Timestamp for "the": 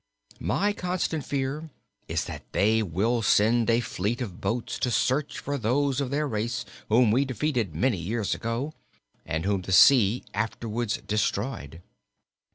9.61-9.71